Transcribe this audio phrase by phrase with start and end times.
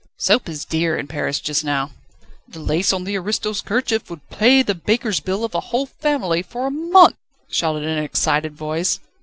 [0.17, 1.91] "Soap is dear in Paris just now."
[2.47, 6.41] "The lace on the aristo's kerchief would pay the baker's bill of a whole family
[6.41, 8.99] for a month!" shouted an excited voice.